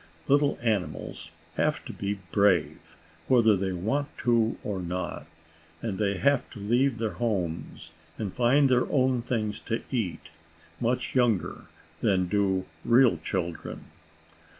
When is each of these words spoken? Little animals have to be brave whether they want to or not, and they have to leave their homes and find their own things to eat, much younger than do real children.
Little 0.27 0.57
animals 0.63 1.29
have 1.57 1.85
to 1.85 1.93
be 1.93 2.17
brave 2.31 2.79
whether 3.27 3.55
they 3.55 3.71
want 3.71 4.07
to 4.23 4.57
or 4.63 4.81
not, 4.81 5.27
and 5.79 5.99
they 5.99 6.17
have 6.17 6.49
to 6.49 6.59
leave 6.59 6.97
their 6.97 7.11
homes 7.11 7.91
and 8.17 8.33
find 8.33 8.67
their 8.67 8.91
own 8.91 9.21
things 9.21 9.59
to 9.59 9.83
eat, 9.91 10.29
much 10.79 11.13
younger 11.13 11.65
than 12.01 12.25
do 12.27 12.65
real 12.83 13.17
children. 13.19 13.91